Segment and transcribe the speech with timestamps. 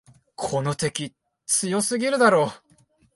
[0.35, 1.13] この敵、
[1.45, 2.51] 強すぎるだろ。